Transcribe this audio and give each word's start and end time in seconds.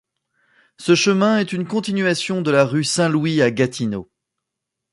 Ce 0.79 0.95
chemin 0.95 1.37
est 1.37 1.53
une 1.53 1.67
continuation 1.67 2.41
de 2.41 2.49
la 2.49 2.65
rue 2.65 2.83
Saint-Louis 2.83 3.39
à 3.43 3.51
Gatineau. 3.51 4.09